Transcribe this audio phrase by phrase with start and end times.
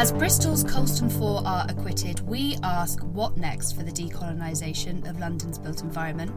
[0.00, 5.58] As Bristol's Colston Four are acquitted, we ask what next for the decolonisation of London's
[5.58, 6.32] built environment.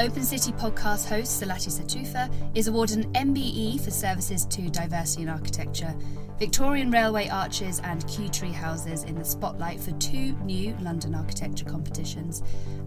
[0.00, 5.28] Open City podcast host Selasi Setufe is awarded an MBE for services to diversity in
[5.28, 5.94] architecture.
[6.40, 11.66] Victorian Railway arches and Kew tree houses in the spotlight for two new London architecture
[11.66, 12.42] competitions.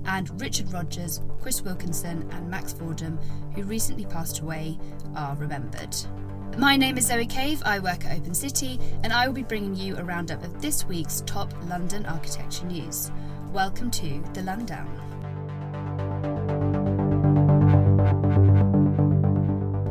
[0.07, 3.17] And Richard Rogers, Chris Wilkinson, and Max Fordham,
[3.55, 4.77] who recently passed away,
[5.15, 5.95] are remembered.
[6.55, 9.75] My name is Zoe Cave, I work at Open City, and I will be bringing
[9.75, 13.11] you a roundup of this week's top London architecture news.
[13.51, 14.87] Welcome to The Lundown.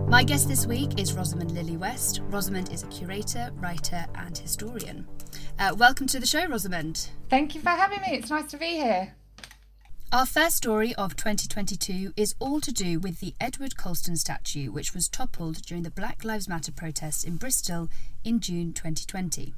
[0.09, 2.21] My guest this week is Rosamond Lily West.
[2.29, 5.07] Rosamond is a curator, writer, and historian.
[5.59, 7.11] Uh, welcome to the show, Rosamond.
[7.29, 8.19] Thank you for having me.
[8.19, 9.16] It's nice to be here.
[10.13, 14.95] Our first story of 2022 is all to do with the Edward Colston statue, which
[14.95, 17.89] was toppled during the Black Lives Matter protests in Bristol
[18.23, 19.53] in June 2020.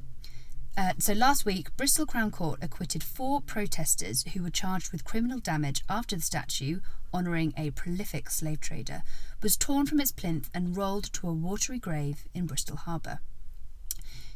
[0.75, 5.39] Uh, so last week, Bristol Crown Court acquitted four protesters who were charged with criminal
[5.39, 6.81] damage after the statue,
[7.13, 9.03] honouring a prolific slave trader,
[9.42, 13.20] was torn from its plinth and rolled to a watery grave in Bristol Harbour.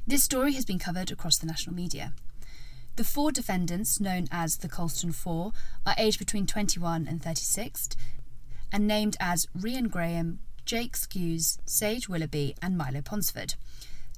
[0.07, 2.13] This story has been covered across the national media.
[2.97, 5.53] The four defendants, known as the Colston Four,
[5.87, 7.89] are aged between 21 and 36
[8.71, 13.55] and named as Rhian Graham, Jake Skuse, Sage Willoughby, and Milo Ponsford.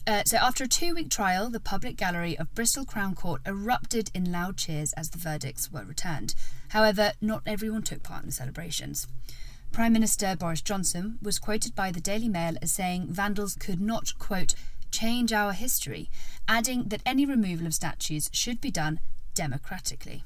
[0.06, 4.10] Uh, so, after a two week trial, the public gallery of Bristol Crown Court erupted
[4.12, 6.34] in loud cheers as the verdicts were returned.
[6.68, 9.06] However, not everyone took part in the celebrations.
[9.72, 14.16] Prime Minister Boris Johnson was quoted by the Daily Mail as saying vandals could not,
[14.18, 14.54] quote,
[14.94, 16.08] change our history,
[16.46, 19.00] adding that any removal of statues should be done
[19.34, 20.24] democratically.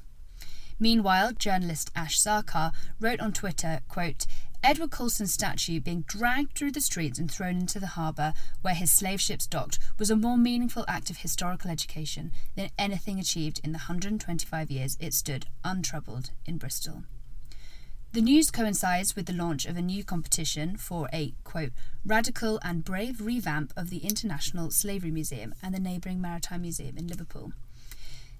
[0.79, 4.27] Meanwhile, journalist Ash Sarkar wrote on Twitter, quote,
[4.61, 8.91] Edward Colston's statue being dragged through the streets and thrown into the harbour where his
[8.91, 13.71] slave ships docked was a more meaningful act of historical education than anything achieved in
[13.71, 17.03] the 125 years it stood untroubled in Bristol.
[18.11, 22.83] The news coincides with the launch of a new competition for a, quote, radical and
[22.83, 27.53] brave revamp of the International Slavery Museum and the neighbouring Maritime Museum in Liverpool.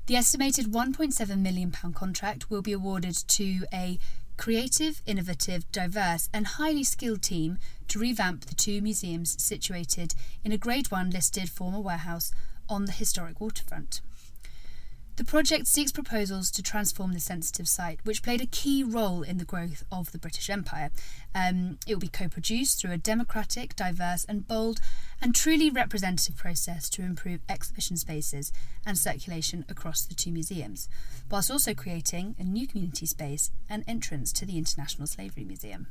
[0.07, 3.99] The estimated £1.7 million contract will be awarded to a
[4.37, 7.59] creative, innovative, diverse, and highly skilled team
[7.89, 12.31] to revamp the two museums situated in a Grade 1 listed former warehouse
[12.67, 14.01] on the historic waterfront.
[15.19, 19.37] The project seeks proposals to transform the sensitive site, which played a key role in
[19.37, 20.91] the growth of the British Empire.
[21.35, 24.79] Um, it will be co produced through a democratic, diverse, and bold
[25.21, 28.53] and truly representative process to improve exhibition spaces
[28.85, 30.87] and circulation across the two museums,
[31.29, 35.87] whilst also creating a new community space and entrance to the International Slavery Museum.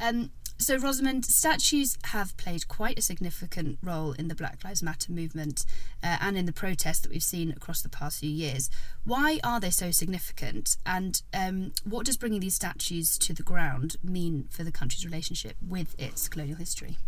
[0.00, 0.30] Um,
[0.60, 5.64] so, Rosamond, statues have played quite a significant role in the Black Lives Matter movement
[6.02, 8.68] uh, and in the protests that we've seen across the past few years.
[9.04, 10.76] Why are they so significant?
[10.84, 15.56] And um, what does bringing these statues to the ground mean for the country's relationship
[15.66, 16.98] with its colonial history?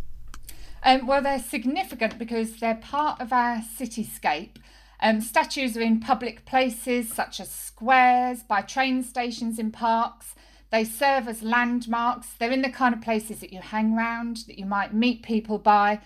[0.82, 4.56] Um, well, they're significant because they're part of our cityscape.
[4.99, 10.34] Um, statues are in public places such as squares, by train stations, in parks.
[10.72, 12.28] They serve as landmarks.
[12.38, 15.58] They're in the kind of places that you hang around, that you might meet people
[15.58, 16.00] by.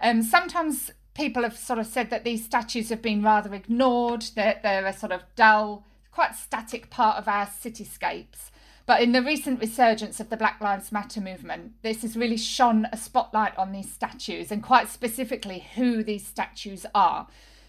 [0.00, 4.64] Um, sometimes people have sort of said that these statues have been rather ignored, that
[4.64, 8.50] they're a sort of dull, quite static part of our cityscapes.
[8.86, 12.88] But in the recent resurgence of the Black Lives Matter movement, this has really shone
[12.90, 17.28] a spotlight on these statues and quite specifically who these statues are.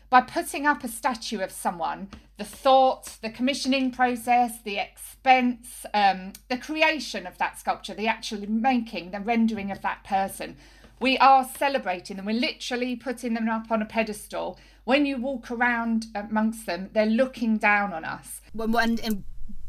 [0.09, 6.33] By putting up a statue of someone, the thought, the commissioning process, the expense, um,
[6.47, 10.55] the creation of that sculpture, the actual making, the rendering of that person,
[10.99, 12.25] we are celebrating them.
[12.25, 14.59] We're literally putting them up on a pedestal.
[14.83, 18.41] When you walk around amongst them, they're looking down on us.
[18.53, 19.23] When, and, and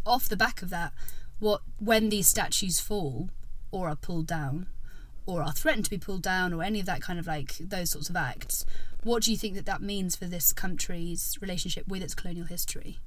[0.04, 0.92] off the back of that,
[1.38, 3.30] what when these statues fall
[3.70, 4.66] or are pulled down,
[5.30, 7.90] or are threatened to be pulled down, or any of that kind of like those
[7.90, 8.64] sorts of acts,
[9.02, 12.98] what do you think that that means for this country's relationship with its colonial history?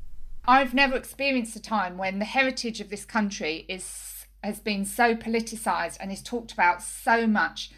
[0.45, 5.15] I've never experienced a time when the heritage of this country is has been so
[5.15, 7.71] politicized and is talked about so much,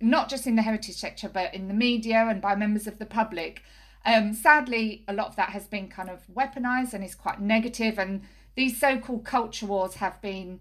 [0.00, 3.06] not just in the heritage sector, but in the media and by members of the
[3.06, 3.62] public.
[4.04, 7.98] Um, sadly, a lot of that has been kind of weaponized and is quite negative,
[7.98, 8.22] and
[8.54, 10.60] these so-called culture wars have been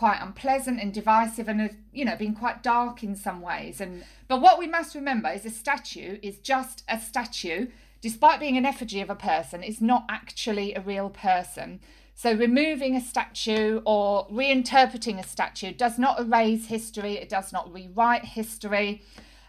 [0.00, 3.82] quite unpleasant and divisive and have, you know been quite dark in some ways.
[3.82, 7.66] And but what we must remember is a statue is just a statue.
[8.00, 11.80] Despite being an effigy of a person is not actually a real person.
[12.14, 17.18] So removing a statue or reinterpreting a statue does not erase history.
[17.18, 19.02] It does not rewrite history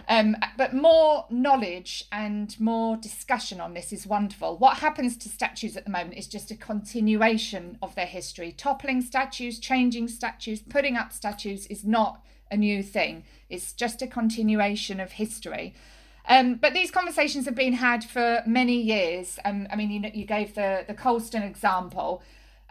[0.07, 4.57] um, but more knowledge and more discussion on this is wonderful.
[4.57, 8.51] What happens to statues at the moment is just a continuation of their history.
[8.51, 14.07] Toppling statues, changing statues, putting up statues is not a new thing, it's just a
[14.07, 15.74] continuation of history.
[16.27, 19.39] Um, but these conversations have been had for many years.
[19.44, 22.21] Um, I mean, you, you gave the, the Colston example.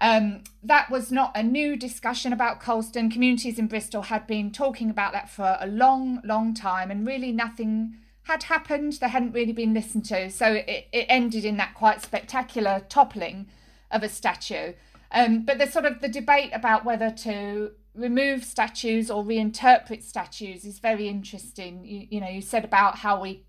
[0.00, 3.10] Um, that was not a new discussion about Colston.
[3.10, 7.32] Communities in Bristol had been talking about that for a long, long time, and really
[7.32, 8.94] nothing had happened.
[8.94, 10.30] They hadn't really been listened to.
[10.30, 13.48] So it, it ended in that quite spectacular toppling
[13.90, 14.72] of a statue.
[15.12, 20.64] Um, but there's sort of the debate about whether to remove statues or reinterpret statues
[20.64, 21.84] is very interesting.
[21.84, 23.44] You, you know, you said about how we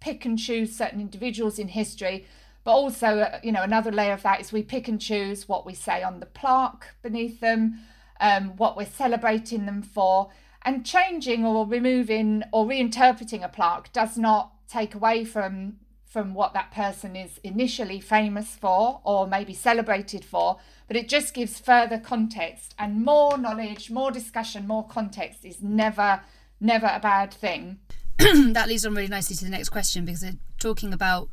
[0.00, 2.26] pick and choose certain individuals in history
[2.66, 5.64] but also, uh, you know, another layer of that is we pick and choose what
[5.64, 7.78] we say on the plaque beneath them,
[8.20, 10.30] um, what we're celebrating them for.
[10.62, 16.54] And changing or removing or reinterpreting a plaque does not take away from from what
[16.54, 20.58] that person is initially famous for or maybe celebrated for,
[20.88, 26.20] but it just gives further context and more knowledge, more discussion, more context is never,
[26.58, 27.78] never a bad thing.
[28.18, 31.28] that leads on really nicely to the next question because they're talking about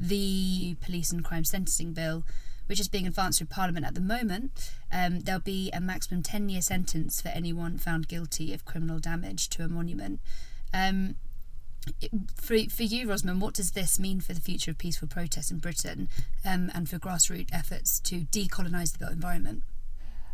[0.00, 2.24] the Police and Crime Sentencing Bill,
[2.66, 6.48] which is being advanced through Parliament at the moment, um, there'll be a maximum 10
[6.48, 10.20] year sentence for anyone found guilty of criminal damage to a monument.
[10.72, 11.16] Um,
[12.36, 15.58] for, for you, Rosamond, what does this mean for the future of peaceful protest in
[15.58, 16.08] Britain
[16.44, 19.62] um, and for grassroots efforts to decolonise the built environment?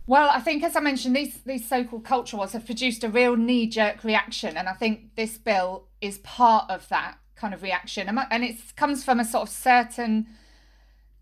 [0.08, 3.08] Well, I think, as I mentioned, these, these so called culture wars have produced a
[3.08, 7.62] real knee jerk reaction, and I think this bill is part of that kind of
[7.62, 8.08] reaction.
[8.30, 10.26] And it comes from a sort of certain,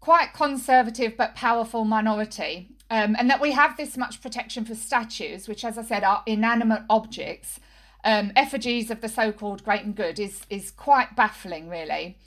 [0.01, 2.69] quite conservative but powerful minority.
[2.91, 6.23] Um, and that we have this much protection for statues, which, as I said, are
[6.27, 7.59] inanimate objects,
[8.05, 12.19] um, effigies of the so called great and good, is, is quite baffling, really.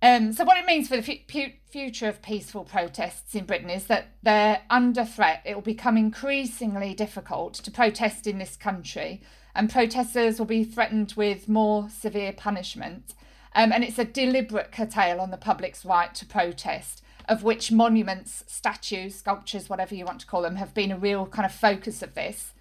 [0.00, 4.08] Um, so, what it means for the future of peaceful protests in Britain is that
[4.22, 5.42] they're under threat.
[5.44, 9.22] It will become increasingly difficult to protest in this country
[9.54, 13.14] and protesters will be threatened with more severe punishment.
[13.54, 18.44] Um, and it's a deliberate curtail on the public's right to protest, of which monuments,
[18.46, 22.02] statues, sculptures, whatever you want to call them, have been a real kind of focus
[22.02, 22.54] of this.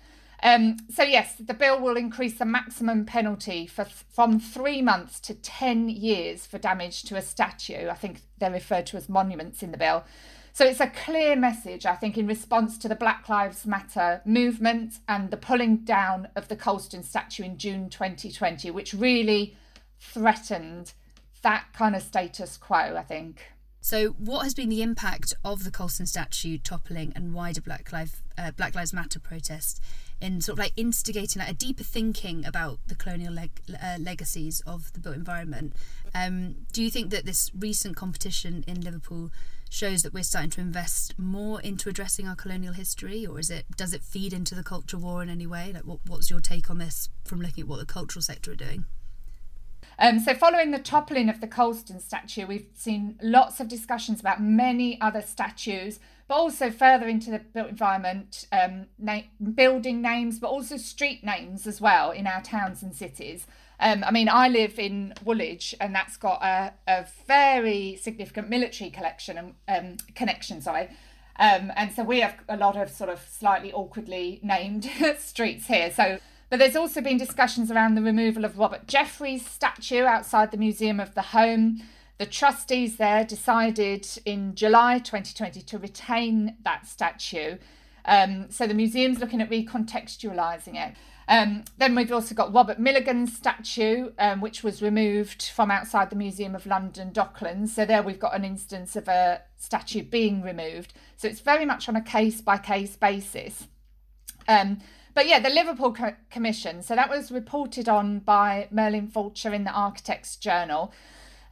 [0.43, 5.35] Um, so yes, the bill will increase the maximum penalty for from three months to
[5.35, 7.87] ten years for damage to a statue.
[7.89, 10.03] I think they're referred to as monuments in the bill.
[10.53, 14.95] So it's a clear message, I think, in response to the Black Lives Matter movement
[15.07, 19.55] and the pulling down of the Colston statue in June 2020, which really
[19.99, 20.93] threatened
[21.41, 23.43] that kind of status quo, I think.
[23.83, 28.21] So, what has been the impact of the Colston statue toppling and wider Black, Life,
[28.37, 29.81] uh, Black Lives Matter protests
[30.21, 34.61] in sort of like instigating like a deeper thinking about the colonial leg- uh, legacies
[34.67, 35.73] of the built environment?
[36.13, 39.31] Um, do you think that this recent competition in Liverpool
[39.71, 43.65] shows that we're starting to invest more into addressing our colonial history, or is it
[43.77, 45.71] does it feed into the culture war in any way?
[45.73, 48.55] Like, what, what's your take on this from looking at what the cultural sector are
[48.55, 48.83] doing?
[49.97, 54.41] Um, so, following the toppling of the Colston statue, we've seen lots of discussions about
[54.41, 59.21] many other statues, but also further into the built environment, um, na-
[59.55, 63.47] building names, but also street names as well in our towns and cities.
[63.81, 68.91] Um, I mean, I live in Woolwich, and that's got a, a very significant military
[68.91, 70.61] collection and um, connection.
[70.61, 70.89] Sorry.
[71.39, 75.89] Um, and so we have a lot of sort of slightly awkwardly named streets here.
[75.89, 76.19] So,
[76.51, 80.99] but there's also been discussions around the removal of Robert Geffrye's statue outside the Museum
[80.99, 81.81] of the Home,
[82.19, 87.57] The trustees there decided in July 2020 to retain that statue.
[88.05, 90.95] Um, so the museum's looking at recontextualising it.
[91.27, 96.15] Um, then we've also got Robert Milligan's statue, um, which was removed from outside the
[96.15, 97.69] Museum of London Docklands.
[97.69, 100.93] So there we've got an instance of a statue being removed.
[101.15, 103.67] So it's very much on a case by case basis.
[104.47, 104.79] Um,
[105.13, 106.81] but yeah, the Liverpool Co- Commission.
[106.81, 110.91] So that was reported on by Merlin Fulcher in the Architects Journal.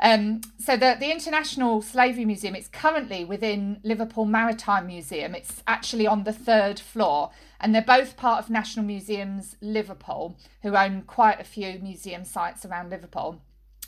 [0.01, 5.35] Um, so the, the International Slavery Museum, it's currently within Liverpool Maritime Museum.
[5.35, 10.75] It's actually on the third floor, and they're both part of National Museums Liverpool, who
[10.75, 13.41] own quite a few museum sites around Liverpool.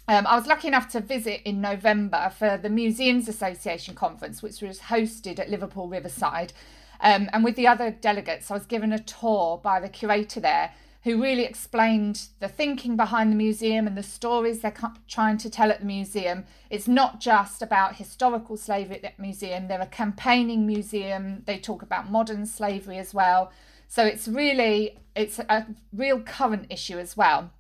[0.08, 4.62] Um, I was lucky enough to visit in November for the Museums Association conference, which
[4.62, 6.54] was hosted at Liverpool Riverside.
[7.00, 10.74] Um, and with the other delegates, I was given a tour by the curator there
[11.04, 14.76] who really explained the thinking behind the museum and the stories they're
[15.08, 16.46] trying to tell at the museum.
[16.70, 21.44] It's not just about historical slavery at the museum, they're a campaigning museum.
[21.46, 23.52] They talk about modern slavery as well.
[23.88, 27.52] So it's really it's a real current issue as well.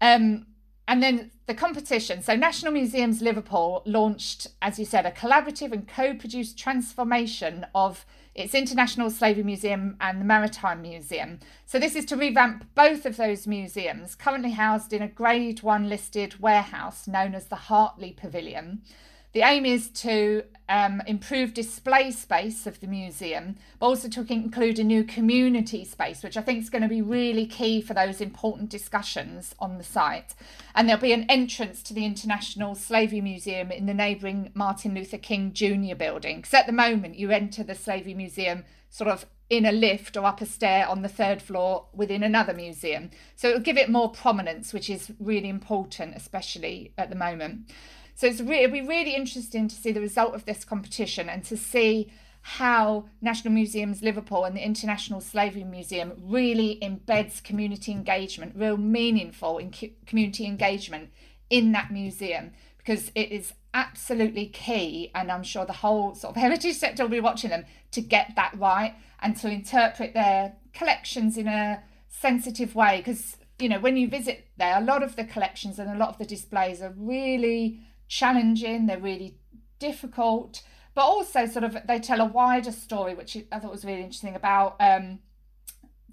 [0.00, 0.46] Um,
[0.88, 2.22] and then the competition.
[2.22, 8.54] So National Museums Liverpool launched, as you said, a collaborative and co-produced transformation of its
[8.54, 11.40] International Slavery Museum and the Maritime Museum.
[11.66, 15.88] So, this is to revamp both of those museums, currently housed in a Grade 1
[15.88, 18.82] listed warehouse known as the Hartley Pavilion.
[19.32, 24.78] The aim is to um, improve display space of the museum, but also to include
[24.78, 28.20] a new community space, which I think is going to be really key for those
[28.20, 30.34] important discussions on the site.
[30.74, 35.18] And there'll be an entrance to the International Slavery Museum in the neighbouring Martin Luther
[35.18, 35.94] King Jr.
[35.94, 36.36] building.
[36.36, 40.26] Because at the moment, you enter the Slavery Museum sort of in a lift or
[40.26, 43.10] up a stair on the third floor within another museum.
[43.34, 47.70] So it'll give it more prominence, which is really important, especially at the moment.
[48.18, 51.44] So it's re- it'll be really interesting to see the result of this competition and
[51.44, 52.10] to see
[52.40, 59.58] how National Museums Liverpool and the International Slavery Museum really embeds community engagement, real meaningful
[59.58, 59.72] in
[60.04, 61.10] community engagement
[61.48, 66.42] in that museum because it is absolutely key and I'm sure the whole sort of
[66.42, 71.36] heritage sector will be watching them to get that right and to interpret their collections
[71.36, 72.96] in a sensitive way.
[72.96, 76.08] Because you know when you visit there a lot of the collections and a lot
[76.08, 79.36] of the displays are really challenging, they're really
[79.78, 80.62] difficult,
[80.94, 84.34] but also sort of they tell a wider story, which I thought was really interesting
[84.34, 85.20] about um,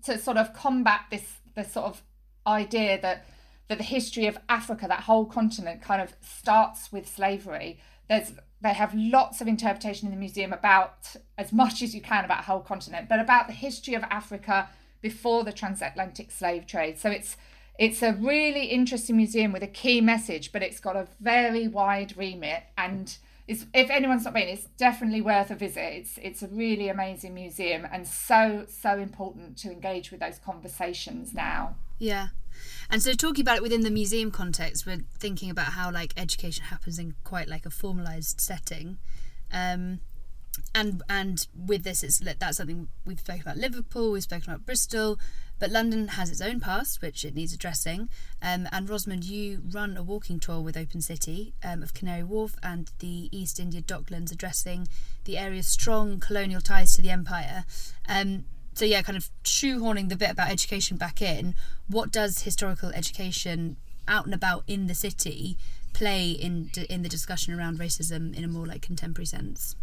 [0.04, 2.04] to sort of combat this this sort of
[2.46, 3.25] idea that
[3.68, 7.80] that the history of Africa, that whole continent, kind of starts with slavery.
[8.08, 12.25] There's they have lots of interpretation in the museum about as much as you can
[12.25, 14.70] about a whole continent, but about the history of Africa
[15.02, 16.98] before the transatlantic slave trade.
[16.98, 17.38] So it's
[17.77, 22.15] it's a really interesting museum with a key message, but it's got a very wide
[22.17, 22.63] remit.
[22.77, 23.15] And
[23.48, 25.82] if anyone's not been, it's definitely worth a visit.
[25.82, 31.34] It's it's a really amazing museum and so so important to engage with those conversations
[31.34, 31.75] now.
[32.00, 32.29] Yeah.
[32.89, 36.65] And so talking about it within the museum context, we're thinking about how like education
[36.65, 38.98] happens in quite like a formalized setting.
[39.51, 40.00] Um,
[40.74, 45.20] and and with this it's that's something we've spoken about Liverpool, we've spoken about Bristol,
[45.60, 48.10] but London has its own past, which it needs addressing.
[48.42, 52.56] Um, and Rosamond, you run a walking tour with Open City um, of Canary Wharf
[52.62, 54.88] and the East India Docklands, addressing
[55.24, 57.66] the area's strong colonial ties to the empire.
[58.08, 61.56] Um, so yeah, kind of shoehorning the bit about education back in.
[61.88, 65.58] What does historical education out and about in the city
[65.94, 69.78] play in in the discussion around racism in a more like contemporary sense?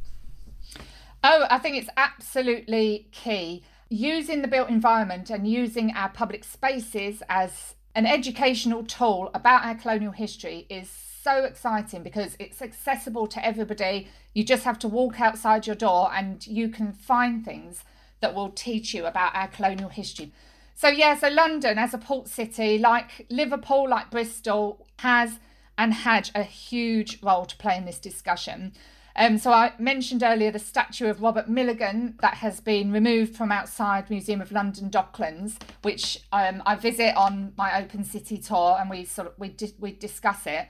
[1.25, 7.23] Oh, I think it's absolutely key using the built environment and using our public spaces
[7.29, 10.89] as an educational tool about our colonial history is
[11.23, 14.09] so exciting because it's accessible to everybody.
[14.33, 17.85] You just have to walk outside your door and you can find things
[18.21, 20.33] that will teach you about our colonial history.
[20.75, 25.39] So, yeah, so London as a port city, like Liverpool, like Bristol, has
[25.77, 28.73] and had a huge role to play in this discussion.
[29.15, 33.53] Um, so I mentioned earlier the statue of Robert Milligan that has been removed from
[33.53, 38.89] outside Museum of London Docklands, which um, I visit on my Open City tour, and
[38.89, 40.69] we sort of we di- we discuss it.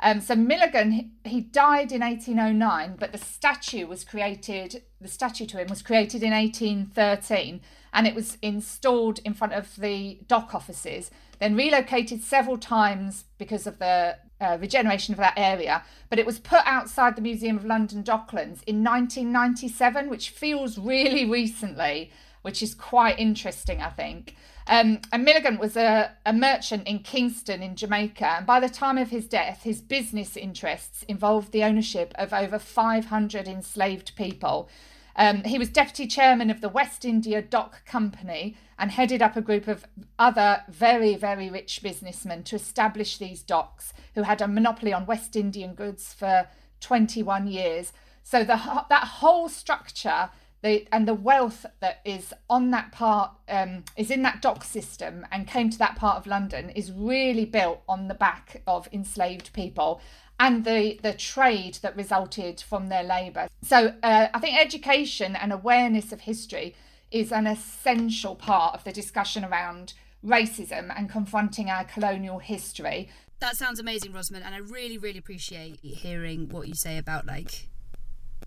[0.00, 4.82] Um, so Milligan, he, he died in 1809, but the statue was created.
[5.00, 7.60] The statue to him was created in 1813,
[7.92, 11.10] and it was installed in front of the dock offices.
[11.38, 16.38] Then relocated several times because of the uh, regeneration of that area, but it was
[16.38, 22.10] put outside the Museum of London Docklands in 1997, which feels really recently.
[22.44, 24.36] which is quite interesting, I think.
[24.66, 28.26] Um, and Milligan was a, a merchant in Kingston in Jamaica.
[28.26, 32.58] And by the time of his death, his business interests involved the ownership of over
[32.58, 34.68] 500 enslaved people.
[35.16, 39.40] Um, he was deputy chairman of the West India Dock Company and headed up a
[39.40, 39.86] group of
[40.18, 45.36] other very, very rich businessmen to establish these docks who had a monopoly on West
[45.36, 46.48] Indian goods for
[46.80, 47.92] 21 years.
[48.22, 50.30] So the, that whole structure
[50.64, 55.26] the, and the wealth that is on that part um, is in that dock system
[55.30, 59.52] and came to that part of London is really built on the back of enslaved
[59.52, 60.00] people
[60.40, 63.48] and the, the trade that resulted from their labour.
[63.62, 66.74] So uh, I think education and awareness of history
[67.10, 73.08] is an essential part of the discussion around racism and confronting our colonial history.
[73.40, 77.68] That sounds amazing, Rosamond, and I really, really appreciate hearing what you say about like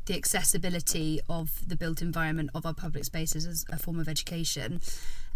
[0.06, 4.82] the accessibility of the built environment of our public spaces as a form of education.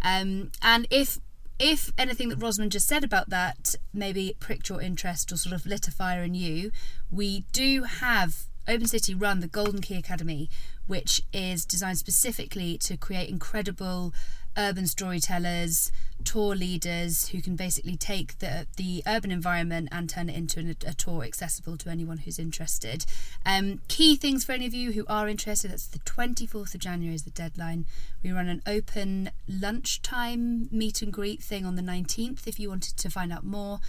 [0.02, 1.20] Um, and if
[1.62, 5.68] if anything that Rosamond just said about that maybe pricked your interest or sort of
[5.68, 6.72] lit a fire in you,
[7.12, 10.50] we do have Open City run the Golden Key Academy,
[10.88, 14.12] which is designed specifically to create incredible
[14.58, 15.92] urban storytellers,
[16.24, 20.76] tour leaders who can basically take the the urban environment and turn it into an,
[20.86, 23.06] a tour accessible to anyone who's interested.
[23.46, 25.72] Um, key things for any of you who are interested.
[25.72, 27.86] That's the 24th of January is the deadline.
[28.24, 32.98] We run an open lunchtime meet and greet thing on the 19th if you wanted
[32.98, 33.80] to find out more.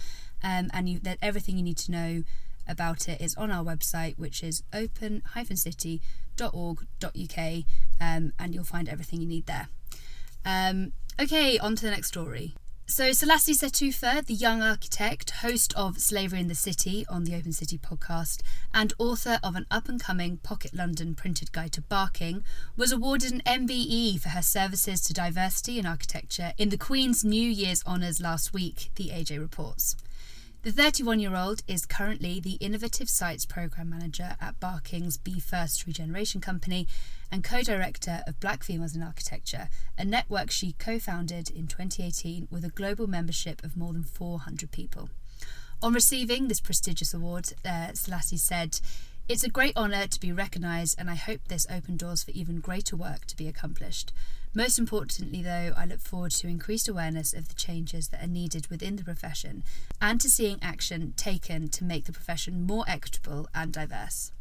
[0.43, 2.23] Um, and you, that everything you need to know
[2.67, 7.63] about it is on our website, which is open-city.org.uk,
[8.01, 9.67] um, and you'll find everything you need there.
[10.45, 12.55] Um, okay, on to the next story.
[12.85, 17.53] So, Selasi Setufe, the young architect, host of Slavery in the City on the Open
[17.53, 18.41] City podcast,
[18.73, 22.43] and author of an up and coming Pocket London printed guide to Barking,
[22.75, 27.49] was awarded an MBE for her services to diversity in architecture in the Queen's New
[27.49, 29.95] Year's Honours last week, the AJ reports.
[30.63, 35.85] The 31 year old is currently the Innovative Sites Programme Manager at Barking's Be First
[35.85, 36.87] Regeneration Company
[37.29, 39.67] and co director of Black Females in Architecture,
[39.97, 44.71] a network she co founded in 2018 with a global membership of more than 400
[44.71, 45.09] people.
[45.81, 48.79] On receiving this prestigious award, uh, Selasi said,
[49.29, 52.59] It's a great honour to be recognised, and I hope this opens doors for even
[52.59, 54.11] greater work to be accomplished.
[54.53, 58.67] Most importantly, though, I look forward to increased awareness of the changes that are needed
[58.67, 59.63] within the profession
[60.01, 64.33] and to seeing action taken to make the profession more equitable and diverse.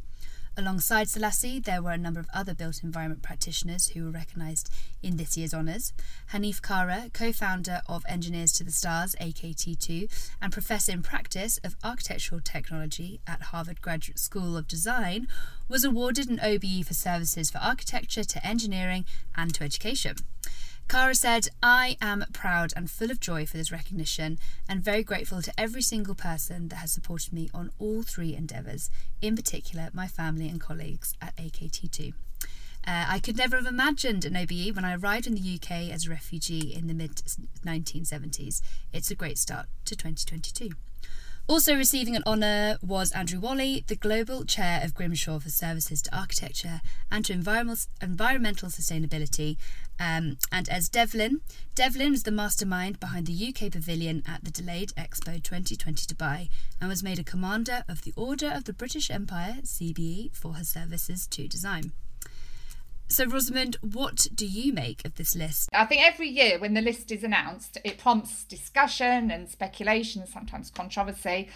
[0.62, 4.72] Alongside Selasi, there were a number of other built environment practitioners who were recognised
[5.02, 5.92] in this year's honours.
[6.32, 10.08] Hanif Kara, co founder of Engineers to the Stars, AKT2,
[10.40, 15.26] and Professor in Practice of Architectural Technology at Harvard Graduate School of Design,
[15.68, 20.14] was awarded an OBE for services for architecture to engineering and to education.
[20.88, 25.40] Kara said, I am proud and full of joy for this recognition and very grateful
[25.42, 28.90] to every single person that has supported me on all three endeavours,
[29.20, 32.12] in particular my family and colleagues at AKT2.
[32.84, 36.06] Uh, I could never have imagined an OBE when I arrived in the UK as
[36.06, 37.14] a refugee in the mid
[37.64, 38.60] 1970s.
[38.92, 40.70] It's a great start to 2022.
[41.48, 46.16] Also receiving an honour was Andrew Whalley, the Global Chair of Grimshaw for Services to
[46.16, 49.56] Architecture and to Environmental Sustainability,
[50.02, 51.40] um, and Es Devlin.
[51.74, 56.48] Devlin was the mastermind behind the UK Pavilion at the delayed Expo 2020 Dubai
[56.80, 60.64] and was made a Commander of the Order of the British Empire, CBE, for her
[60.64, 61.92] services to design.
[63.08, 65.68] So, Rosamond, what do you make of this list?
[65.72, 70.70] I think every year when the list is announced, it prompts discussion and speculation, sometimes
[70.70, 71.48] controversy.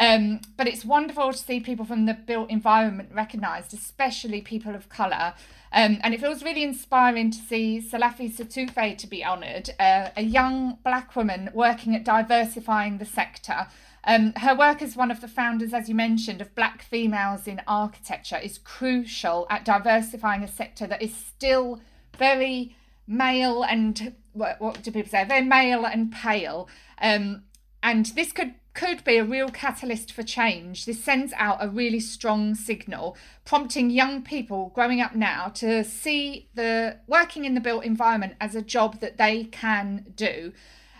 [0.00, 4.88] Um, but it's wonderful to see people from the built environment recognised, especially people of
[4.88, 5.34] colour.
[5.72, 10.22] Um, and it feels really inspiring to see Selasi Setufe to be honoured, uh, a
[10.22, 13.68] young black woman working at diversifying the sector.
[14.04, 17.60] Um, her work as one of the founders, as you mentioned, of Black Females in
[17.66, 21.80] Architecture is crucial at diversifying a sector that is still
[22.18, 22.74] very
[23.06, 25.24] male and what, what do people say?
[25.24, 26.68] Very male and pale.
[27.02, 27.42] Um,
[27.82, 30.84] and this could could be a real catalyst for change.
[30.84, 36.48] This sends out a really strong signal, prompting young people growing up now to see
[36.54, 40.52] the working in the built environment as a job that they can do.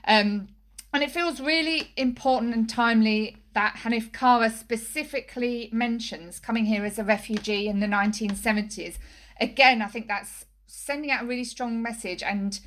[0.04, 0.48] Um,
[0.92, 6.98] and it feels really important and timely that Hanif Kara specifically mentions coming here as
[6.98, 8.98] a refugee in the 1970s.
[9.40, 12.22] Again, I think that's sending out a really strong message.
[12.22, 12.58] And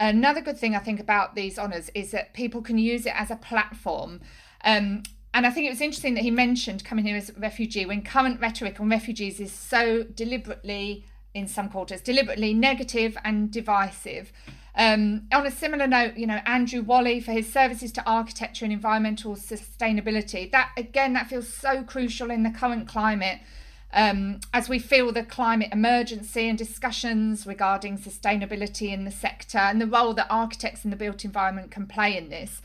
[0.00, 3.30] another good thing I think about these honours is that people can use it as
[3.30, 4.20] a platform.
[4.64, 5.02] Um,
[5.34, 8.02] and I think it was interesting that he mentioned coming here as a refugee when
[8.02, 14.32] current rhetoric on refugees is so deliberately in some quarters, deliberately negative and divisive.
[14.74, 18.72] Um, on a similar note, you know, Andrew Whalley for his services to architecture and
[18.72, 20.50] environmental sustainability.
[20.50, 23.40] That again, that feels so crucial in the current climate.
[23.92, 29.80] Um, as we feel the climate emergency and discussions regarding sustainability in the sector and
[29.80, 32.60] the role that architects in the built environment can play in this.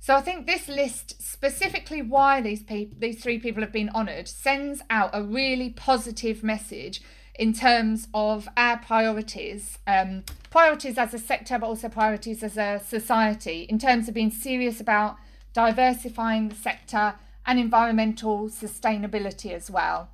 [0.00, 4.28] So I think this list, specifically why these people, these three people have been honoured,
[4.28, 7.02] sends out a really positive message
[7.34, 12.80] in terms of our priorities, um, priorities as a sector, but also priorities as a
[12.84, 15.16] society, in terms of being serious about
[15.52, 17.14] diversifying the sector
[17.46, 20.10] and environmental sustainability as well.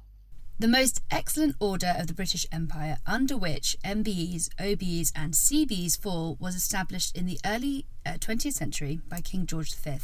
[0.57, 6.37] The most excellent order of the British Empire, under which MBEs, OBEs, and CBEs fall,
[6.39, 9.99] was established in the early uh, 20th century by King George V.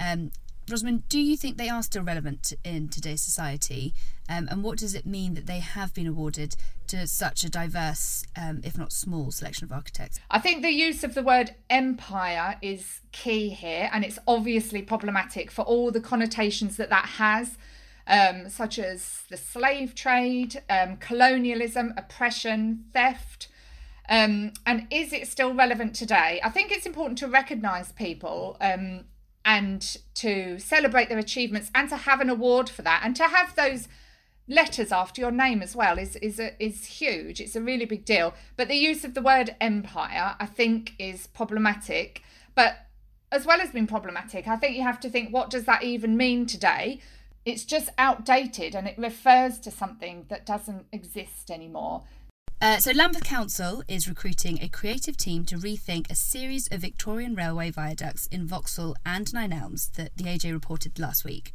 [0.00, 0.32] Um,
[0.68, 3.94] Rosamond, do you think they are still relevant in today's society?
[4.28, 6.56] Um, and what does it mean that they have been awarded
[6.88, 10.18] to such a diverse, um, if not small, selection of architects?
[10.30, 15.52] I think the use of the word empire is key here, and it's obviously problematic
[15.52, 17.56] for all the connotations that that has
[18.06, 23.48] um, such as the slave trade, um, colonialism, oppression, theft.
[24.08, 26.40] Um, and is it still relevant today?
[26.42, 29.04] I think it's important to recognise people um,
[29.44, 33.54] and to celebrate their achievements and to have an award for that and to have
[33.54, 33.88] those
[34.48, 37.40] letters after your name as well is is a, is huge.
[37.40, 38.34] It's a really big deal.
[38.56, 42.22] But the use of the word empire, I think, is problematic.
[42.54, 42.86] But
[43.30, 46.16] as well as being problematic, I think you have to think what does that even
[46.16, 47.00] mean today?
[47.44, 52.02] It's just outdated and it refers to something that doesn't exist anymore.
[52.60, 57.34] Uh, so, Lambeth Council is recruiting a creative team to rethink a series of Victorian
[57.34, 61.54] railway viaducts in Vauxhall and Nine Elms that the AJ reported last week.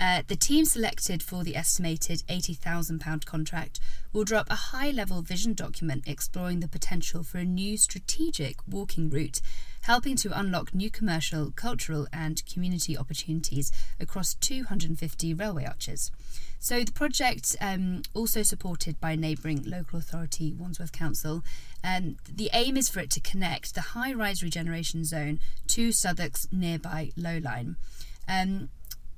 [0.00, 3.80] Uh, the team selected for the estimated £80,000 contract
[4.12, 9.08] will drop a high level vision document exploring the potential for a new strategic walking
[9.08, 9.40] route
[9.84, 16.10] helping to unlock new commercial, cultural, and community opportunities across 250 railway arches.
[16.58, 21.44] So, the project, um, also supported by neighbouring local authority Wandsworth Council,
[21.82, 25.38] um, the aim is for it to connect the high rise regeneration zone
[25.68, 27.76] to Southwark's nearby low line.
[28.26, 28.70] Um,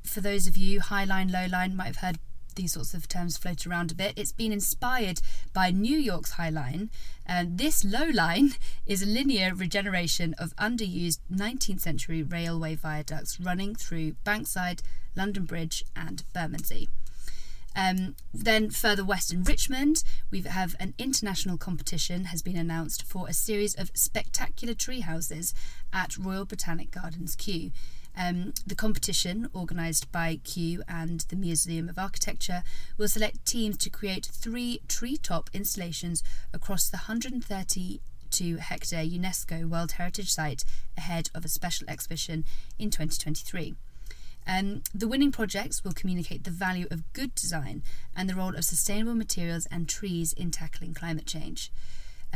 [0.06, 2.18] for those of you high line, low line might have heard
[2.56, 4.14] these sorts of terms float around a bit.
[4.16, 5.20] It's been inspired
[5.52, 6.90] by New York's High Line,
[7.24, 8.52] and this low line
[8.86, 14.80] is a linear regeneration of underused 19th century railway viaducts running through Bankside,
[15.14, 16.88] London Bridge, and Bermondsey.
[17.76, 23.28] Um, then further west in Richmond, we have an international competition has been announced for
[23.28, 25.52] a series of spectacular tree houses
[25.92, 27.72] at Royal Botanic Gardens Kew.
[28.16, 32.62] Um, the competition, organised by Kew and the Museum of Architecture,
[32.96, 36.22] will select teams to create three treetop installations
[36.54, 40.64] across the 132 hectare UNESCO World Heritage Site
[40.96, 42.44] ahead of a special exhibition
[42.78, 43.74] in 2023.
[44.46, 47.82] Um, the winning projects will communicate the value of good design
[48.16, 51.72] and the role of sustainable materials and trees in tackling climate change.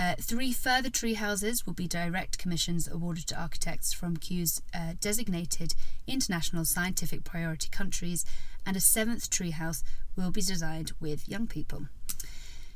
[0.01, 4.95] Uh, three further tree houses will be direct commissions awarded to architects from Kew's uh,
[4.99, 5.75] designated
[6.07, 8.25] international scientific priority countries,
[8.65, 9.85] and a seventh tree house
[10.17, 11.83] will be designed with young people.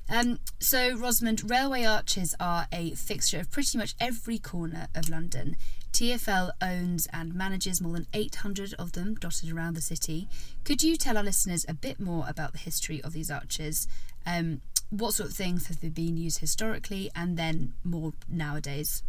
[0.06, 5.56] Um, so, Rosamond, railway arches are a fixture of pretty much every corner of London.
[5.94, 10.28] TFL owns and manages more than 800 of them dotted around the city.
[10.62, 13.88] Could you tell our listeners a bit more about the history of these arches?
[14.26, 14.60] Um,
[14.90, 19.02] what sort of things have they been used historically and then more nowadays?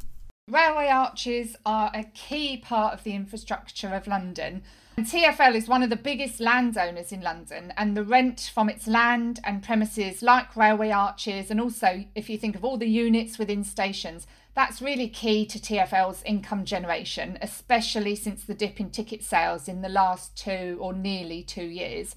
[0.47, 4.61] Railway arches are a key part of the infrastructure of London.
[4.97, 8.87] And TFL is one of the biggest landowners in London, and the rent from its
[8.87, 13.37] land and premises, like railway arches, and also if you think of all the units
[13.37, 19.21] within stations, that's really key to TFL's income generation, especially since the dip in ticket
[19.21, 22.15] sales in the last two or nearly two years.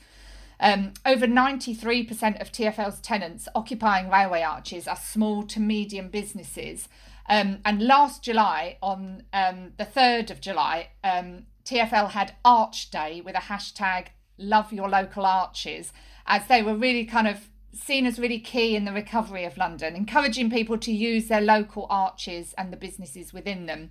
[0.60, 6.88] Um, over 93% of TFL's tenants occupying railway arches are small to medium businesses.
[7.28, 13.20] Um, and last July, on um, the 3rd of July, um, TFL had Arch Day
[13.20, 14.06] with a hashtag
[14.38, 15.92] love your local arches,
[16.26, 19.94] as they were really kind of seen as really key in the recovery of London,
[19.94, 23.90] encouraging people to use their local arches and the businesses within them.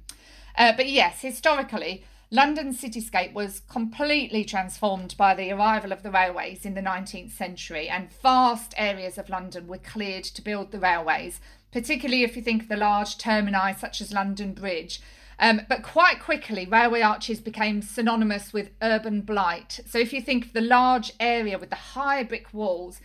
[0.58, 6.66] Uh, but yes, historically, London's cityscape was completely transformed by the arrival of the railways
[6.66, 11.40] in the 19th century, and vast areas of London were cleared to build the railways,
[11.72, 15.02] particularly if you think of the large termini such as London Bridge.
[15.40, 19.80] Um, but quite quickly, railway arches became synonymous with urban blight.
[19.86, 23.00] So if you think of the large area with the high brick walls,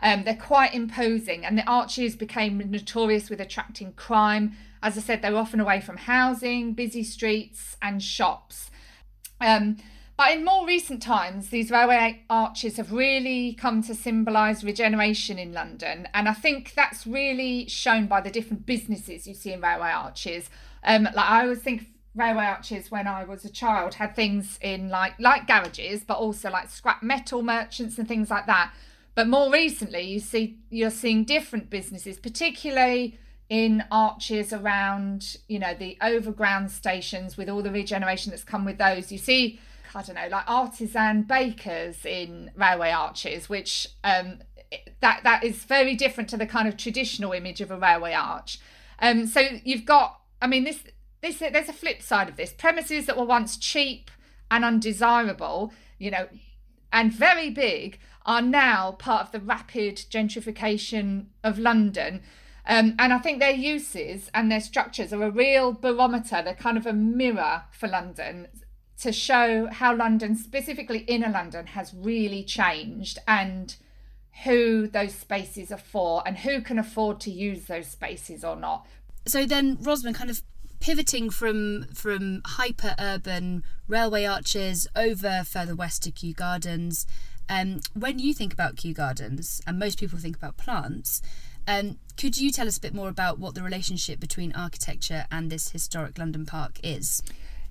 [0.00, 4.56] Um, they're quite imposing, and the arches became notorious with attracting crime.
[4.82, 8.70] As I said, they're often away from housing, busy streets, and shops.
[9.40, 9.76] Um,
[10.18, 15.52] but in more recent times, these railway arches have really come to symbolise regeneration in
[15.52, 16.08] London.
[16.12, 20.50] And I think that's really shown by the different businesses you see in railway arches.
[20.82, 21.86] Um, like I always think
[22.16, 26.50] railway arches when I was a child had things in like like garages, but also
[26.50, 28.72] like scrap metal merchants and things like that.
[29.14, 35.74] But more recently, you see you're seeing different businesses, particularly in arches around you know
[35.74, 39.10] the overground stations with all the regeneration that's come with those.
[39.10, 39.60] You see
[39.94, 44.40] I don't know, like artisan bakers in railway arches, which um,
[45.00, 48.58] that that is very different to the kind of traditional image of a railway arch.
[49.00, 50.84] Um, so you've got, I mean, this
[51.22, 52.52] this there's a flip side of this.
[52.52, 54.10] Premises that were once cheap
[54.50, 56.28] and undesirable, you know,
[56.92, 62.22] and very big, are now part of the rapid gentrification of London.
[62.68, 66.42] Um, and I think their uses and their structures are a real barometer.
[66.42, 68.48] They're kind of a mirror for London
[69.00, 73.76] to show how London, specifically inner London, has really changed and
[74.44, 78.86] who those spaces are for and who can afford to use those spaces or not.
[79.26, 80.42] So then, Rosman, kind of
[80.80, 87.06] pivoting from from hyper urban railway arches over further west to Kew Gardens.
[87.48, 91.22] Um, when you think about Kew Gardens, and most people think about plants,
[91.68, 95.50] um, could you tell us a bit more about what the relationship between architecture and
[95.50, 97.22] this historic London park is?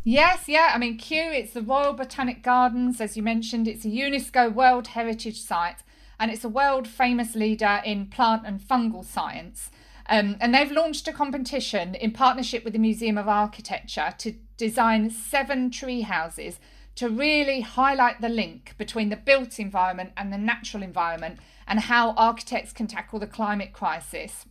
[0.03, 0.71] Yes, yeah.
[0.73, 3.67] I mean, Kew, it's the Royal Botanic Gardens, as you mentioned.
[3.67, 5.79] It's a UNESCO World Heritage Site
[6.19, 9.69] and it's a world famous leader in plant and fungal science.
[10.09, 15.09] Um, and they've launched a competition in partnership with the Museum of Architecture to design
[15.09, 16.59] seven tree houses
[16.95, 22.11] to really highlight the link between the built environment and the natural environment and how
[22.11, 24.45] architects can tackle the climate crisis.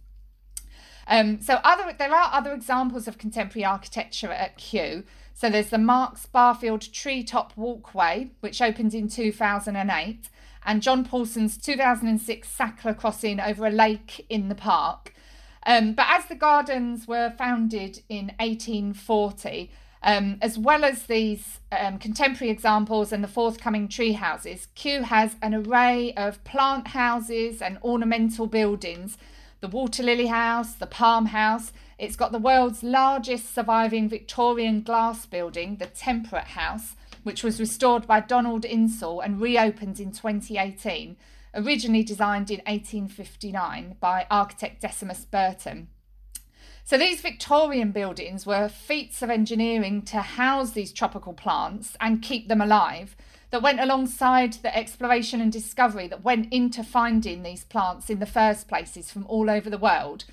[1.08, 5.04] Um, so other there are other examples of contemporary architecture at Kew.
[5.34, 10.30] So there's the Marks Barfield Treetop Walkway, which opened in 2008,
[10.64, 15.12] and John Pawson's 2006 Sackler Crossing over a lake in the park.
[15.66, 19.70] Um, but as the gardens were founded in 1840,
[20.02, 25.36] um, as well as these um, contemporary examples and the forthcoming tree houses, Kew has
[25.42, 29.18] an array of plant houses and ornamental buildings
[29.60, 35.24] the Water Lily House, the Palm House, it's got the world's largest surviving Victorian glass
[35.24, 41.16] building, the Temperate House, which was restored by Donald Insall and reopened in 2018,
[41.54, 45.88] originally designed in 1859 by architect Decimus Burton.
[46.86, 52.46] So these Victorian buildings were feats of engineering to house these tropical plants and keep
[52.46, 53.16] them alive
[53.50, 58.24] that went alongside the exploration and discovery that went into finding these plants in the
[58.24, 60.26] first places from all over the world.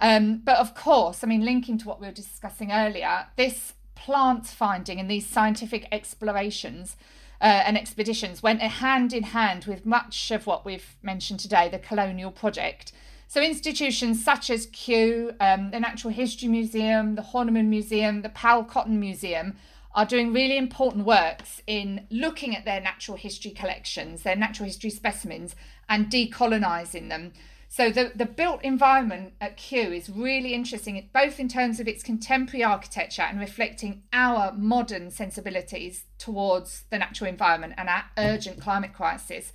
[0.00, 4.46] Um, but of course, I mean, linking to what we were discussing earlier, this plant
[4.46, 6.96] finding and these scientific explorations
[7.40, 11.80] uh, and expeditions went hand in hand with much of what we've mentioned today, the
[11.80, 12.92] colonial project.
[13.28, 18.64] So, institutions such as Kew, um, the Natural History Museum, the Horniman Museum, the Powell
[18.64, 19.56] Cotton Museum
[19.94, 24.90] are doing really important works in looking at their natural history collections, their natural history
[24.90, 25.56] specimens,
[25.88, 27.32] and decolonising them
[27.68, 32.02] so the, the built environment at Kew is really interesting, both in terms of its
[32.02, 38.92] contemporary architecture and reflecting our modern sensibilities towards the natural environment and our urgent climate
[38.92, 39.52] crisis.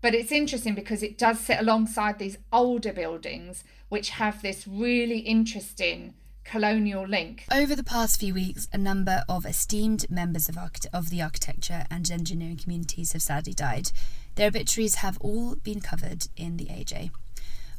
[0.00, 5.18] But it's interesting because it does sit alongside these older buildings, which have this really
[5.18, 7.44] interesting colonial link.
[7.52, 10.56] Over the past few weeks, a number of esteemed members of,
[10.92, 13.92] of the architecture and engineering communities have sadly died.
[14.36, 17.10] Their obituaries have all been covered in the AJ.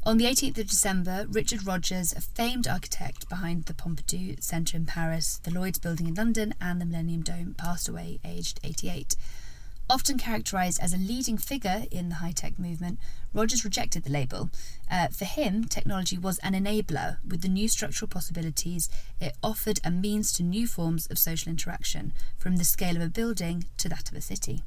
[0.03, 4.85] On the 18th of December, Richard Rogers, a famed architect behind the Pompidou Centre in
[4.85, 9.15] Paris, the Lloyd's Building in London, and the Millennium Dome, passed away aged 88.
[9.91, 12.97] Often characterised as a leading figure in the high tech movement,
[13.33, 14.49] Rogers rejected the label.
[14.89, 17.17] Uh, for him, technology was an enabler.
[17.27, 18.87] With the new structural possibilities,
[19.19, 23.09] it offered a means to new forms of social interaction, from the scale of a
[23.09, 24.63] building to that of a city.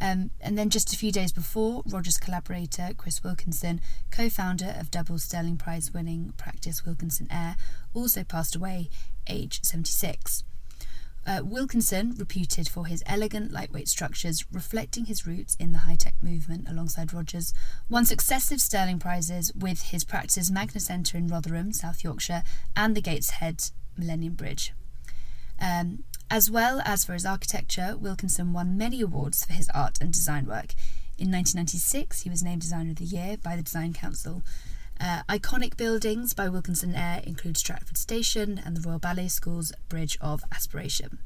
[0.00, 4.90] Um, and then just a few days before, Rogers' collaborator Chris Wilkinson, co founder of
[4.90, 7.56] double Stirling Prize winning practice Wilkinson Eyre,
[7.92, 8.88] also passed away,
[9.26, 10.42] age 76.
[11.28, 16.14] Uh, Wilkinson, reputed for his elegant, lightweight structures, reflecting his roots in the high tech
[16.22, 17.52] movement alongside Rogers,
[17.90, 23.02] won successive Stirling Prizes with his practice Magna Centre in Rotherham, South Yorkshire, and the
[23.02, 23.62] Gateshead
[23.98, 24.72] Millennium Bridge.
[25.60, 30.10] Um, as well as for his architecture, Wilkinson won many awards for his art and
[30.10, 30.72] design work.
[31.18, 34.40] In 1996, he was named Designer of the Year by the Design Council.
[35.00, 40.18] Uh, iconic buildings by Wilkinson Eyre include Stratford Station and the Royal Ballet School's Bridge
[40.20, 41.18] of Aspiration.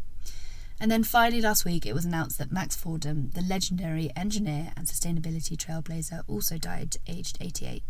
[0.79, 4.87] And then finally, last week, it was announced that Max Fordham, the legendary engineer and
[4.87, 7.83] sustainability trailblazer, also died aged 88.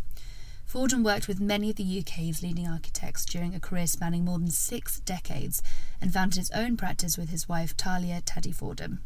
[0.63, 4.51] Fordham worked with many of the UK's leading architects during a career spanning more than
[4.51, 5.61] six decades
[5.99, 9.01] and founded his own practice with his wife Talia Taddy Fordham.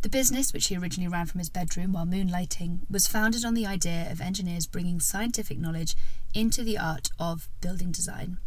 [0.00, 3.66] The business, which he originally ran from his bedroom while moonlighting, was founded on the
[3.66, 5.96] idea of engineers bringing scientific knowledge
[6.32, 8.38] into the art of building design.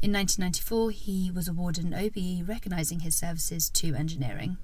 [0.00, 4.56] In 1994, he was awarded an OBE recognising his services to engineering.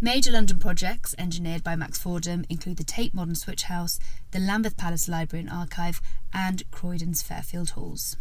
[0.00, 3.98] Major London projects engineered by Max Fordham include the Tate Modern Switch House,
[4.30, 6.00] the Lambeth Palace Library and Archive,
[6.32, 8.16] and Croydon's Fairfield Halls.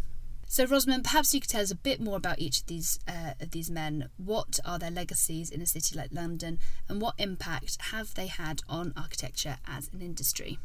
[0.53, 3.33] So, Rosamond, perhaps you could tell us a bit more about each of these uh,
[3.41, 4.09] of these men.
[4.17, 8.61] What are their legacies in a city like London, and what impact have they had
[8.69, 10.59] on architecture as an industry?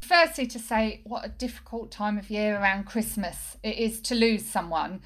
[0.00, 4.44] Firstly, to say what a difficult time of year around Christmas it is to lose
[4.44, 5.00] someone.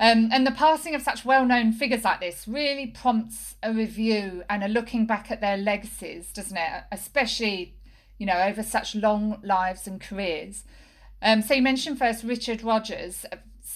[0.00, 4.42] Um, and the passing of such well known figures like this really prompts a review
[4.50, 6.82] and a looking back at their legacies, doesn't it?
[6.90, 7.76] Especially,
[8.18, 10.64] you know, over such long lives and careers.
[11.22, 13.26] Um, so you mentioned first Richard Rogers,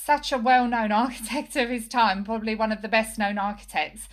[0.05, 4.09] such a well known architect of his time, probably one of the best known architects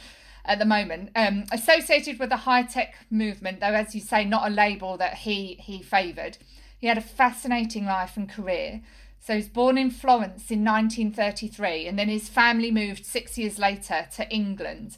[0.45, 1.11] at the moment.
[1.15, 5.19] Um, associated with the high tech movement, though, as you say, not a label that
[5.19, 6.37] he he favoured.
[6.77, 8.81] He had a fascinating life and career.
[9.19, 13.59] So he was born in Florence in 1933, and then his family moved six years
[13.59, 14.97] later to England.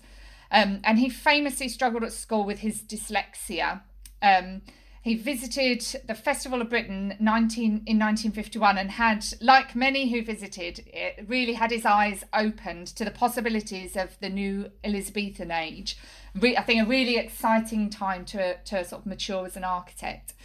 [0.50, 3.82] Um, and he famously struggled at school with his dyslexia.
[4.22, 4.62] Um,
[5.04, 10.80] he visited the Festival of Britain 19, in 1951 and had, like many who visited,
[10.88, 15.98] it really had his eyes opened to the possibilities of the new Elizabethan age.
[16.34, 20.36] Re- I think a really exciting time to, to sort of mature as an architect.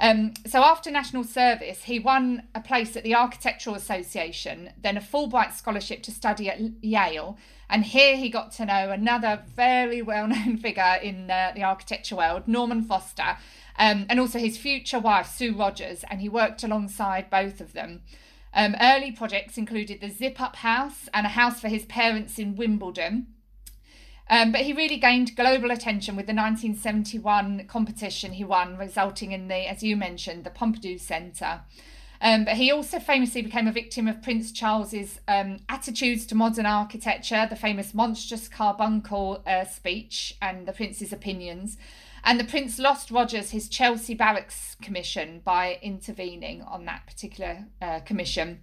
[0.00, 5.00] Um, so after national service, he won a place at the Architectural Association, then a
[5.00, 7.36] Fulbright scholarship to study at Yale.
[7.68, 12.16] And here he got to know another very well known figure in uh, the architecture
[12.16, 13.36] world, Norman Foster,
[13.78, 18.00] um, and also his future wife, Sue Rogers, and he worked alongside both of them.
[18.54, 22.56] Um, early projects included the Zip Up House and a house for his parents in
[22.56, 23.28] Wimbledon.
[24.30, 29.48] Um, but he really gained global attention with the 1971 competition he won, resulting in
[29.48, 31.62] the, as you mentioned, the Pompidou Centre.
[32.22, 36.64] Um, but he also famously became a victim of Prince Charles's um, attitudes to modern
[36.64, 41.76] architecture, the famous monstrous carbuncle uh, speech, and the Prince's opinions.
[42.22, 48.00] And the Prince lost Rogers his Chelsea Barracks commission by intervening on that particular uh,
[48.00, 48.60] commission.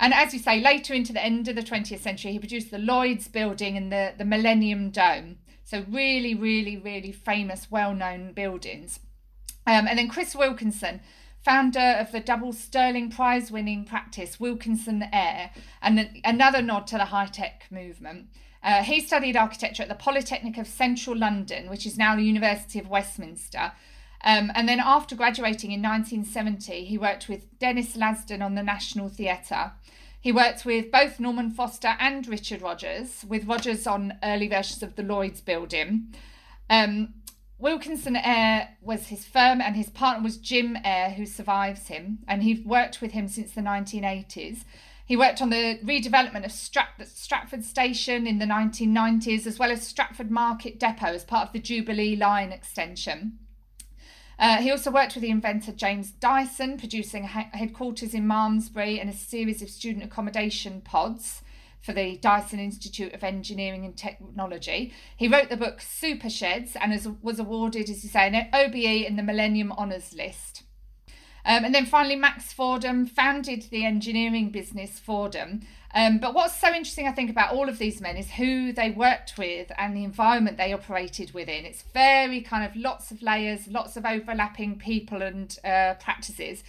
[0.00, 2.78] And as you say, later into the end of the 20th century, he produced the
[2.78, 5.38] Lloyd's building and the, the Millennium Dome.
[5.64, 9.00] So, really, really, really famous, well known buildings.
[9.66, 11.00] Um, and then Chris Wilkinson,
[11.42, 15.50] founder of the double Stirling Prize winning practice Wilkinson Eyre,
[15.82, 18.28] and another nod to the high tech movement.
[18.62, 22.78] Uh, he studied architecture at the Polytechnic of Central London, which is now the University
[22.78, 23.72] of Westminster.
[24.24, 29.08] Um, and then after graduating in 1970, he worked with Denys Lasdun on the National
[29.08, 29.72] Theatre.
[30.20, 34.96] He worked with both Norman Foster and Richard Rogers, with Rogers on early versions of
[34.96, 36.14] the Lloyd's building.
[36.68, 37.14] Um,
[37.58, 42.42] Wilkinson Eyre was his firm, and his partner was Jim Eyre, who survives him, and
[42.42, 44.64] he worked with him since the 1980s.
[45.04, 49.86] He worked on the redevelopment of Strat- Stratford Station in the 1990s, as well as
[49.86, 53.38] Stratford Market Depot as part of the Jubilee Line extension.
[54.38, 59.12] Uh, he also worked with the inventor James Dyson, producing headquarters in Malmesbury and a
[59.12, 61.42] series of student accommodation pods
[61.80, 64.92] for the Dyson Institute of Engineering and Technology.
[65.16, 69.16] He wrote the book Super Sheds and was awarded, as you say, an OBE in
[69.16, 70.62] the Millennium Honours List.
[71.44, 75.62] Um, and then finally, Max Fordham founded the engineering business Fordham.
[75.94, 78.90] Um, but what's so interesting, I think, about all of these men is who they
[78.90, 81.64] worked with and the environment they operated within.
[81.64, 86.62] It's very kind of lots of layers, lots of overlapping people and uh, practices.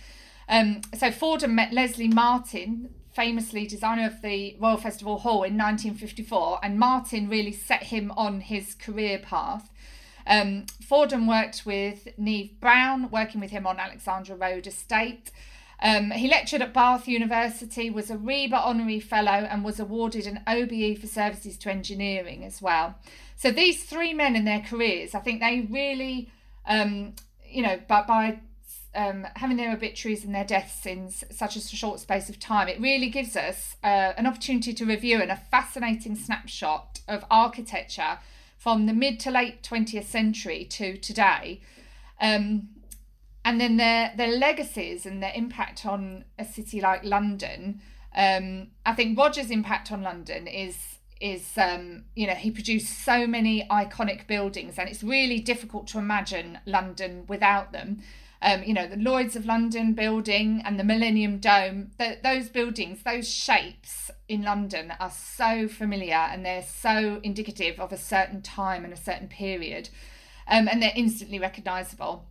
[0.48, 6.60] Um, so Fordham met Leslie Martin, famously designer of the Royal Festival Hall in 1954,
[6.64, 9.70] and Martin really set him on his career path.
[10.26, 15.32] Um, Fordham worked with Neave Brown, working with him on Alexandra Road Estate.
[15.82, 20.42] Um, he lectured at Bath University, was a RIBA Honorary Fellow, and was awarded an
[20.46, 22.96] OBE for services to engineering as well.
[23.38, 26.30] So these three men in their careers, I think they really,
[26.66, 27.14] um,
[27.50, 28.40] you know, by, by
[28.94, 32.82] um, having their obituaries and their deaths in such a short space of time, it
[32.82, 38.20] really gives us uh, an opportunity to review and a fascinating snapshot of architecture
[38.58, 41.62] from the mid to late 20th century to today.
[42.20, 42.70] Um,
[43.50, 47.82] and then their their legacies and their impact on a city like London.
[48.16, 50.78] Um, I think Roger's impact on London is
[51.20, 55.98] is um, you know he produced so many iconic buildings, and it's really difficult to
[55.98, 58.04] imagine London without them.
[58.40, 61.90] Um, you know the Lloyd's of London building and the Millennium Dome.
[61.98, 67.92] The, those buildings, those shapes in London are so familiar, and they're so indicative of
[67.92, 69.90] a certain time and a certain period,
[70.48, 72.29] um, and they're instantly recognisable.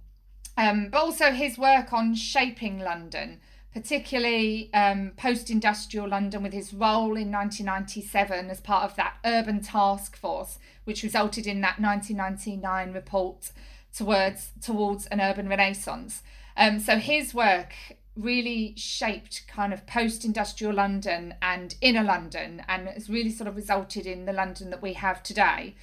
[0.58, 3.40] Um, but also his work on shaping London,
[3.72, 9.60] particularly um, post industrial London, with his role in 1997 as part of that urban
[9.60, 13.52] task force, which resulted in that 1999 report
[13.94, 16.24] towards, towards an urban renaissance.
[16.56, 17.72] Um, so his work
[18.16, 23.54] really shaped kind of post industrial London and inner London and has really sort of
[23.54, 25.76] resulted in the London that we have today.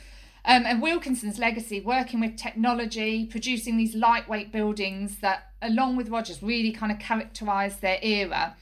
[0.48, 6.44] Um, and Wilkinson's legacy, working with technology, producing these lightweight buildings that, along with Rogers,
[6.44, 8.56] really kind of characterised their era.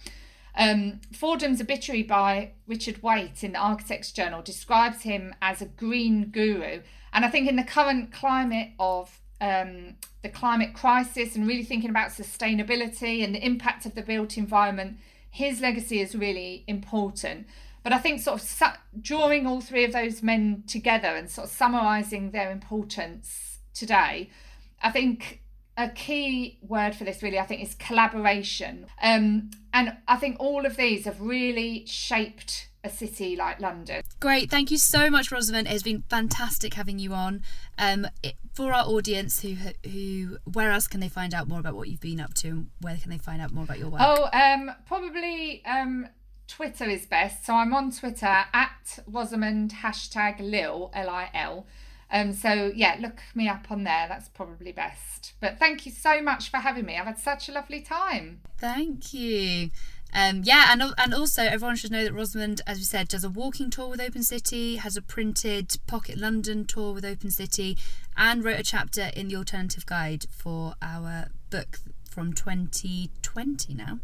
[0.55, 6.25] Um, Fordham's obituary by Richard Waite in the Architects Journal describes him as a green
[6.25, 6.81] guru.
[7.11, 11.89] And I think in the current climate of um, the climate crisis and really thinking
[11.89, 14.97] about sustainability and the impact of the built environment,
[15.29, 17.47] his legacy is really important.
[17.83, 18.65] But I think sort of su-
[19.01, 24.29] drawing all three of those men together and sort of summarising their importance today,
[24.81, 25.41] I think
[25.75, 28.85] a key word for this really, I think, is collaboration.
[29.01, 34.01] Um, and I think all of these have really shaped a city like London.
[34.19, 35.67] Great, thank you so much, Rosamond.
[35.67, 37.41] It's been fantastic having you on.
[37.77, 39.55] Um, it, for our audience, who
[39.89, 42.69] who, where else can they find out more about what you've been up to, and
[42.81, 44.01] where can they find out more about your work?
[44.03, 46.07] Oh, um, probably um,
[46.47, 47.45] Twitter is best.
[47.45, 51.65] So I'm on Twitter at Rosamond hashtag Lil L I L.
[52.11, 54.05] Um, so yeah, look me up on there.
[54.07, 55.33] That's probably best.
[55.39, 56.97] But thank you so much for having me.
[56.97, 58.41] I've had such a lovely time.
[58.59, 59.71] Thank you.
[60.15, 63.29] Um, yeah, and and also everyone should know that Rosamond, as we said, does a
[63.29, 67.77] walking tour with Open City, has a printed Pocket London tour with Open City,
[68.15, 73.99] and wrote a chapter in the Alternative Guide for our book from 2020 now.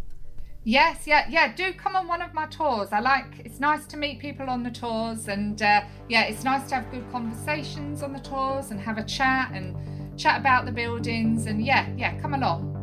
[0.66, 1.54] Yes, yeah, yeah.
[1.54, 2.90] Do come on one of my tours.
[2.92, 3.40] I like.
[3.46, 6.92] It's nice to meet people on the tours, and uh, yeah, it's nice to have
[6.92, 9.76] good conversations on the tours and have a chat and
[10.20, 11.46] chat about the buildings.
[11.46, 12.76] And yeah, yeah, come along.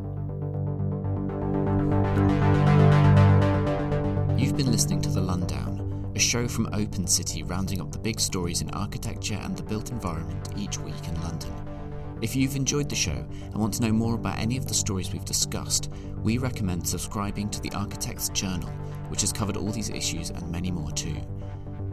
[4.39, 8.21] You've been listening to the Lundown, a show from Open City rounding up the big
[8.21, 11.76] stories in architecture and the built environment each week in London.
[12.23, 15.13] If you've enjoyed the show and want to know more about any of the stories
[15.13, 15.91] we've discussed,
[16.23, 18.71] we recommend subscribing to the Architect's Journal,
[19.09, 21.17] which has covered all these issues and many more too.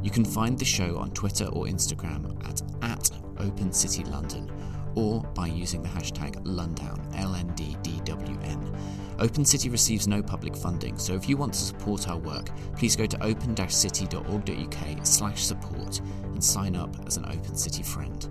[0.01, 3.09] You can find the show on Twitter or Instagram at, at
[3.39, 4.49] Open City London
[4.95, 8.77] or by using the hashtag Lundown, LNDDWN.
[9.19, 12.95] Open City receives no public funding, so if you want to support our work, please
[12.95, 18.29] go to open-city.org.uk slash support and sign up as an Open City friend.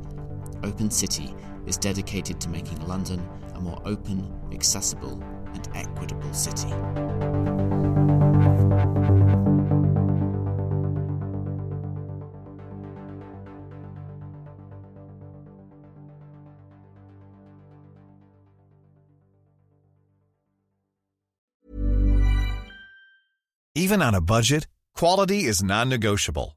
[0.62, 1.34] Open City
[1.66, 5.22] is dedicated to making London a more open, accessible,
[5.54, 6.72] and equitable city.
[23.74, 26.56] Even on a budget, quality is non-negotiable.